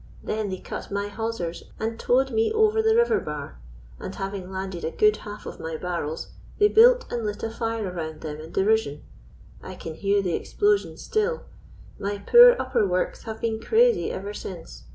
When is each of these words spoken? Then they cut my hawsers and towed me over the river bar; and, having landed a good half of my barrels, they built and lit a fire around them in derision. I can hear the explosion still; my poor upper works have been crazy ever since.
Then 0.23 0.49
they 0.49 0.57
cut 0.57 0.89
my 0.89 1.09
hawsers 1.09 1.61
and 1.79 1.99
towed 1.99 2.31
me 2.31 2.51
over 2.51 2.81
the 2.81 2.95
river 2.95 3.19
bar; 3.19 3.59
and, 3.99 4.15
having 4.15 4.51
landed 4.51 4.83
a 4.83 4.89
good 4.89 5.17
half 5.17 5.45
of 5.45 5.59
my 5.59 5.77
barrels, 5.77 6.29
they 6.57 6.69
built 6.69 7.05
and 7.11 7.23
lit 7.23 7.43
a 7.43 7.51
fire 7.51 7.87
around 7.87 8.21
them 8.21 8.41
in 8.41 8.51
derision. 8.51 9.03
I 9.61 9.75
can 9.75 9.93
hear 9.93 10.23
the 10.23 10.33
explosion 10.33 10.97
still; 10.97 11.43
my 11.99 12.17
poor 12.17 12.55
upper 12.57 12.83
works 12.87 13.25
have 13.25 13.41
been 13.41 13.59
crazy 13.61 14.09
ever 14.09 14.33
since. 14.33 14.85